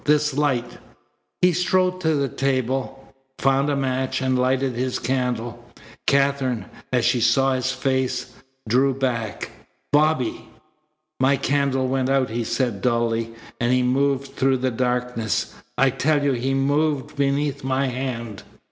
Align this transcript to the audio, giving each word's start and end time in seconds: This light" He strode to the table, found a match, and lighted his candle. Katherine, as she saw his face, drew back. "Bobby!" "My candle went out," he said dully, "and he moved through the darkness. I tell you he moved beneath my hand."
This 0.03 0.33
light" 0.35 0.79
He 1.43 1.53
strode 1.53 2.01
to 2.01 2.15
the 2.15 2.27
table, 2.27 3.13
found 3.37 3.69
a 3.69 3.75
match, 3.75 4.19
and 4.19 4.35
lighted 4.39 4.73
his 4.73 4.97
candle. 4.97 5.63
Katherine, 6.07 6.65
as 6.91 7.05
she 7.05 7.21
saw 7.21 7.53
his 7.53 7.71
face, 7.71 8.33
drew 8.67 8.95
back. 8.95 9.51
"Bobby!" 9.93 10.49
"My 11.19 11.35
candle 11.37 11.87
went 11.87 12.09
out," 12.09 12.31
he 12.31 12.43
said 12.43 12.81
dully, 12.81 13.35
"and 13.59 13.71
he 13.71 13.83
moved 13.83 14.33
through 14.35 14.57
the 14.57 14.71
darkness. 14.71 15.53
I 15.77 15.91
tell 15.91 16.23
you 16.23 16.31
he 16.31 16.55
moved 16.55 17.15
beneath 17.15 17.63
my 17.63 17.85
hand." 17.85 18.41